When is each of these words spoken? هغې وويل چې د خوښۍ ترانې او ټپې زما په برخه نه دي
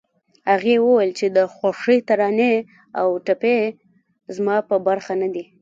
هغې 0.51 0.75
وويل 0.85 1.11
چې 1.19 1.25
د 1.37 1.37
خوښۍ 1.53 1.97
ترانې 2.09 2.53
او 2.99 3.07
ټپې 3.25 3.57
زما 4.35 4.57
په 4.69 4.75
برخه 4.87 5.13
نه 5.21 5.27
دي 5.33 5.43